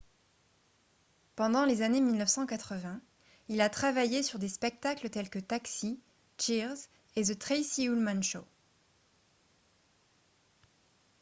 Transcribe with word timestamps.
pendant 1.35 1.63
les 1.63 1.83
années 1.83 2.01
1980 2.01 2.99
il 3.49 3.61
a 3.61 3.69
travaillé 3.69 4.23
sur 4.23 4.39
des 4.39 4.47
spectacles 4.49 5.11
tels 5.11 5.29
que 5.29 5.37
taxi 5.37 5.99
cheers 6.39 6.75
et 7.15 7.21
the 7.23 7.37
tracy 7.37 7.83
ullman 7.87 8.23
show 8.23 8.43